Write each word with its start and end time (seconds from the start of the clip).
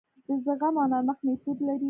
د 0.27 0.29
زغم 0.45 0.75
او 0.81 0.85
نرمښت 0.91 1.21
میتود 1.27 1.57
لري. 1.67 1.79